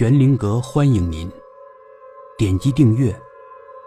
[0.00, 1.30] 玄灵阁欢迎您，
[2.38, 3.14] 点击订阅，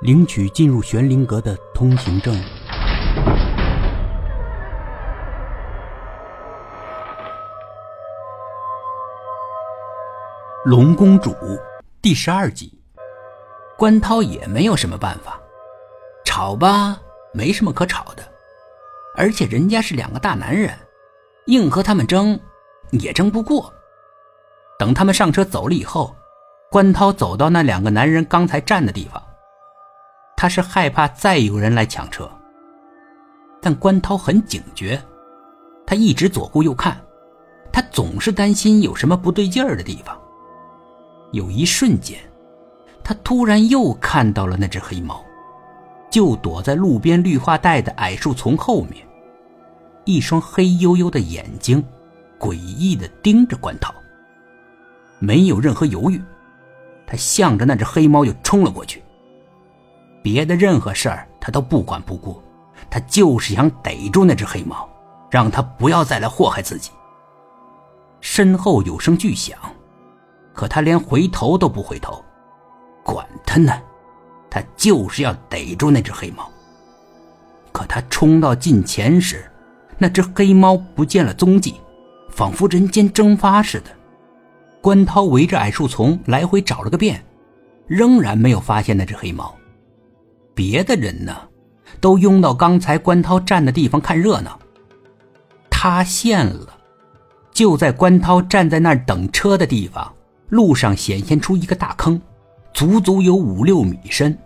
[0.00, 2.34] 领取进入玄灵阁的通行证。
[10.64, 11.32] 龙公主
[12.02, 12.76] 第十二集，
[13.78, 15.40] 关涛也没有什么办法，
[16.24, 17.00] 吵吧，
[17.32, 18.24] 没什么可吵的，
[19.16, 20.76] 而且人家是两个大男人，
[21.46, 22.36] 硬和他们争
[22.90, 23.72] 也争不过。
[24.80, 26.16] 等他们上车走了以后，
[26.70, 29.22] 关涛走到那两个男人刚才站的地方。
[30.38, 32.26] 他是害怕再有人来抢车，
[33.60, 34.98] 但关涛很警觉，
[35.86, 36.98] 他一直左顾右看，
[37.70, 40.18] 他总是担心有什么不对劲儿的地方。
[41.32, 42.18] 有一瞬间，
[43.04, 45.22] 他突然又看到了那只黑猫，
[46.10, 49.06] 就躲在路边绿化带的矮树丛后面，
[50.06, 51.84] 一双黑黝黝的眼睛，
[52.38, 53.92] 诡异的盯着关涛。
[55.20, 56.20] 没有任何犹豫，
[57.06, 59.02] 他向着那只黑猫就冲了过去。
[60.22, 62.42] 别的任何事儿他都不管不顾，
[62.90, 64.88] 他就是想逮住那只黑猫，
[65.30, 66.90] 让他不要再来祸害自己。
[68.20, 69.56] 身后有声巨响，
[70.52, 72.22] 可他连回头都不回头，
[73.02, 73.72] 管他呢，
[74.50, 76.50] 他就是要逮住那只黑猫。
[77.72, 79.50] 可他冲到近前时，
[79.96, 81.80] 那只黑猫不见了踪迹，
[82.30, 83.90] 仿佛人间蒸发似的。
[84.80, 87.22] 关涛围着矮树丛来回找了个遍，
[87.86, 89.54] 仍然没有发现那只黑猫。
[90.54, 91.36] 别的人呢，
[92.00, 94.58] 都拥到刚才关涛站的地方看热闹。
[95.68, 96.78] 塌陷了，
[97.52, 100.14] 就在关涛站在那儿等车的地方，
[100.48, 102.20] 路上显现出一个大坑，
[102.72, 104.36] 足足有五六米深。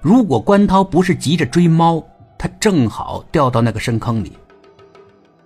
[0.00, 2.04] 如果关涛不是急着追猫，
[2.36, 4.32] 他正好掉到那个深坑里。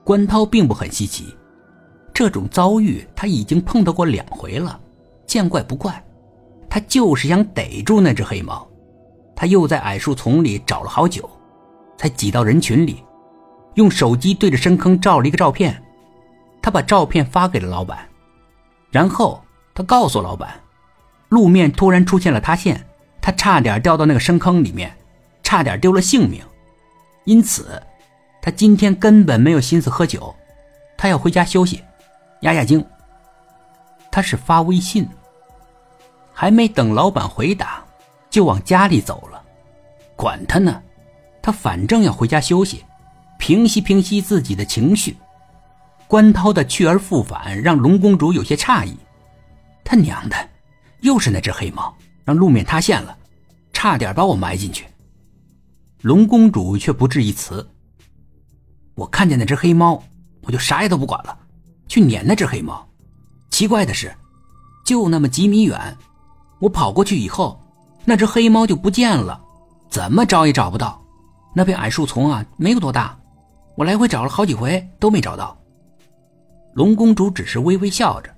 [0.03, 1.35] 关涛并不很稀奇。
[2.19, 4.81] 这种遭遇他已经碰到过两回了，
[5.25, 6.05] 见怪不怪。
[6.69, 8.69] 他就是想逮住那只黑猫。
[9.37, 11.31] 他又在矮树丛里找了好久，
[11.97, 13.05] 才挤到人群里，
[13.75, 15.81] 用手机对着深坑照了一个照片。
[16.61, 18.01] 他把照片发给了老板，
[18.91, 19.41] 然后
[19.73, 20.61] 他告诉老板，
[21.29, 22.85] 路面突然出现了塌陷，
[23.23, 24.93] 他差点掉到那个深坑里面，
[25.45, 26.43] 差点丢了性命。
[27.27, 27.81] 因此，
[28.43, 30.35] 他今天根本没有心思喝酒，
[30.97, 31.81] 他要回家休息。
[32.41, 32.85] 压压惊。
[34.11, 35.09] 他是发微信，
[36.33, 37.85] 还没等老板回答，
[38.31, 39.43] 就往家里走了。
[40.17, 40.83] 管他呢，
[41.43, 42.85] 他反正要回家休息，
[43.39, 45.17] 平息平息自己的情绪。
[46.07, 48.97] 关涛的去而复返让龙公主有些诧异。
[49.85, 50.37] 他娘的，
[51.01, 51.95] 又是那只黑猫，
[52.25, 53.17] 让路面塌陷了，
[53.73, 54.87] 差点把我埋进去。
[56.01, 57.69] 龙公主却不置一词。
[58.95, 60.03] 我看见那只黑猫，
[60.43, 61.39] 我就啥也都不管了。
[61.89, 62.87] 去撵那只黑猫，
[63.51, 64.15] 奇怪的是，
[64.85, 65.97] 就那么几米远，
[66.61, 67.59] 我跑过去以后，
[68.05, 69.41] 那只黑猫就不见了，
[69.91, 71.03] 怎么找也找不到。
[71.55, 73.19] 那片矮树丛啊，没有多大，
[73.75, 75.57] 我来回找了好几回都没找到。
[76.75, 78.33] 龙公主只是微微笑着。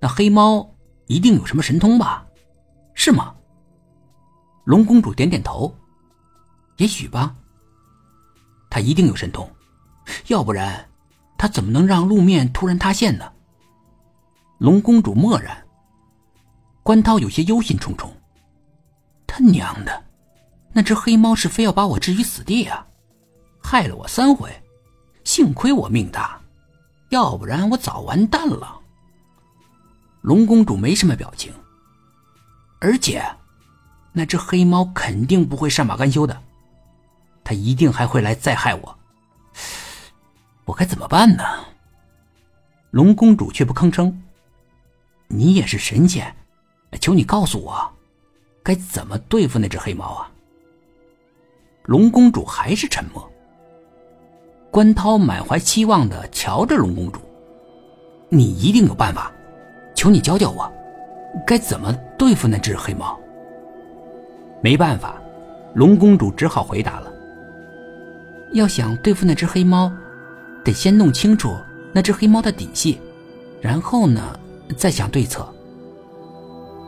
[0.00, 0.68] 那黑猫
[1.06, 2.26] 一定有什么神通吧？
[2.94, 3.34] 是吗？
[4.64, 5.72] 龙公主点点头。
[6.78, 7.34] 也许吧。
[8.68, 9.48] 它一定有神通，
[10.26, 10.84] 要不然。
[11.36, 13.32] 他怎么能让路面突然塌陷呢？
[14.58, 15.64] 龙公主默然。
[16.82, 18.10] 关涛有些忧心忡忡。
[19.26, 20.04] 他娘的，
[20.72, 22.86] 那只黑猫是非要把我置于死地啊！
[23.62, 24.62] 害了我三回，
[25.24, 26.40] 幸亏我命大，
[27.08, 28.80] 要不然我早完蛋了。
[30.20, 31.52] 龙公主没什么表情。
[32.80, 33.24] 而且，
[34.12, 36.42] 那只黑猫肯定不会善罢甘休的，
[37.42, 38.98] 它一定还会来再害我。
[40.64, 41.44] 我该怎么办呢？
[42.90, 44.22] 龙公主却不吭声。
[45.28, 46.34] 你也是神仙，
[47.00, 47.90] 求你告诉我，
[48.62, 50.30] 该怎么对付那只黑猫啊？
[51.84, 53.28] 龙公主还是沉默。
[54.70, 57.20] 关涛满怀期望的瞧着龙公主
[58.30, 59.30] ：“你一定有办法，
[59.94, 60.72] 求你教教我，
[61.46, 63.18] 该怎么对付那只黑猫？”
[64.62, 65.20] 没办法，
[65.74, 67.12] 龙公主只好回答了
[68.54, 69.92] ：“要想对付那只黑猫。”
[70.64, 71.54] 得先弄清楚
[71.92, 72.98] 那只黑猫的底细，
[73.60, 74.20] 然后呢，
[74.76, 75.46] 再想对策。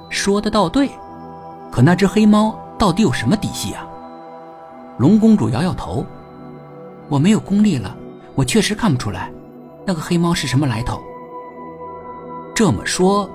[0.08, 0.88] 说的倒对，
[1.70, 3.87] 可那只黑猫到底有什么底细啊？
[4.99, 6.06] 龙公主摇摇头
[7.11, 7.94] ：“我没有功力了，
[8.34, 9.31] 我确实看不出来，
[9.87, 11.02] 那个黑猫是什么来头。”
[12.56, 13.28] 这么说，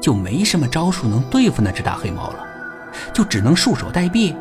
[0.00, 2.44] 就没什么招数能对付那只大黑猫了，
[3.12, 4.34] 就只能束手待毙，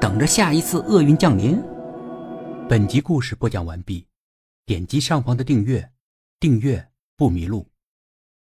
[0.00, 1.62] 等着下一次厄运降临。
[2.68, 4.04] 本集故事播讲完毕。
[4.66, 5.92] 点击上方的订阅，
[6.40, 7.68] 订阅不迷路。